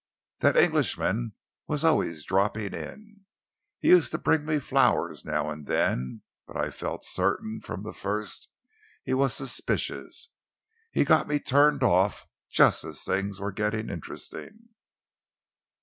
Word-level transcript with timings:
That 0.39 0.57
Englishman 0.57 1.33
was 1.67 1.83
always 1.83 2.25
dropping 2.25 2.73
in. 2.73 3.25
Used 3.81 4.09
to 4.13 4.17
bring 4.17 4.45
me 4.45 4.57
flowers 4.57 5.23
now 5.23 5.51
and 5.51 5.67
then, 5.67 6.23
but 6.47 6.57
I 6.57 6.71
felt 6.71 7.05
certain 7.05 7.59
from 7.61 7.83
the 7.83 7.93
first 7.93 8.49
he 9.03 9.13
was 9.13 9.35
suspicious. 9.35 10.29
He 10.91 11.05
got 11.05 11.27
me 11.27 11.39
turned 11.39 11.83
off 11.83 12.25
just 12.49 12.83
as 12.83 13.03
things 13.03 13.39
were 13.39 13.51
getting 13.51 13.91
interesting." 13.91 14.69